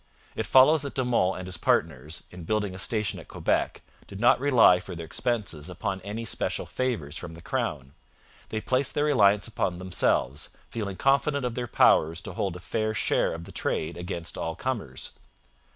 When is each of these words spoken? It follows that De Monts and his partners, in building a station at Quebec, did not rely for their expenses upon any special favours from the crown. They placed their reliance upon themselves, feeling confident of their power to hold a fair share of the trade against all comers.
It 0.35 0.47
follows 0.47 0.81
that 0.81 0.95
De 0.95 1.05
Monts 1.05 1.37
and 1.37 1.47
his 1.47 1.57
partners, 1.57 2.23
in 2.31 2.43
building 2.43 2.73
a 2.73 2.79
station 2.79 3.19
at 3.19 3.27
Quebec, 3.27 3.83
did 4.07 4.19
not 4.19 4.39
rely 4.39 4.79
for 4.79 4.95
their 4.95 5.05
expenses 5.05 5.69
upon 5.69 6.01
any 6.01 6.25
special 6.25 6.65
favours 6.65 7.15
from 7.15 7.35
the 7.35 7.39
crown. 7.43 7.93
They 8.49 8.61
placed 8.61 8.95
their 8.95 9.05
reliance 9.05 9.47
upon 9.47 9.75
themselves, 9.75 10.49
feeling 10.71 10.95
confident 10.95 11.45
of 11.45 11.53
their 11.53 11.67
power 11.67 12.15
to 12.15 12.33
hold 12.33 12.55
a 12.55 12.59
fair 12.59 12.95
share 12.95 13.31
of 13.35 13.43
the 13.43 13.51
trade 13.51 13.95
against 13.95 14.39
all 14.39 14.55
comers. 14.55 15.11